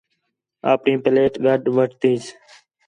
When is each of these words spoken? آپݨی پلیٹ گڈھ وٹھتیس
آپݨی 0.71 0.93
پلیٹ 1.03 1.33
گڈھ 1.45 1.67
وٹھتیس 1.75 2.23